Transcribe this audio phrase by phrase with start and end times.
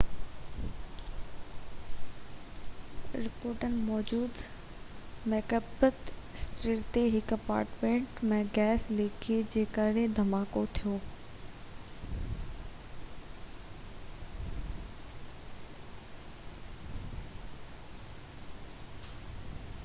[3.25, 4.39] رپورٽن موجب
[5.33, 10.97] Macbeth street تي هڪ اپارٽمنٽ ۾ گئس لڪيج جي ڪري ڌماڪو ٿيو